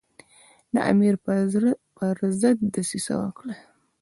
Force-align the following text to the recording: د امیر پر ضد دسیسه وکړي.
د 0.73 0.75
امیر 0.91 1.15
پر 2.05 2.17
ضد 2.41 2.57
دسیسه 2.75 3.13
وکړي. 3.21 3.55